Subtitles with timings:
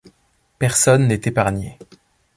[0.57, 1.77] Personne n'est épargné.